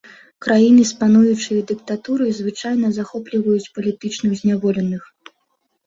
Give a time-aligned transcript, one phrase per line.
[0.45, 5.03] Краіны з пануючай дыктатурай звычайна захопліваюць палітычных зняволеных.